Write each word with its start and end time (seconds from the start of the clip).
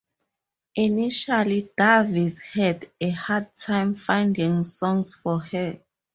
Initially 0.77 1.69
Davis 1.77 2.39
had 2.39 2.89
a 2.99 3.11
hard 3.11 3.55
time 3.55 3.93
finding 3.93 4.63
songs 4.63 5.13
for 5.13 5.37
her. 5.39 5.79